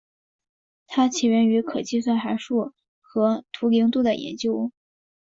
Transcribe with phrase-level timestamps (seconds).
[0.87, 4.71] 它起源于可计算函数和图灵度的研究。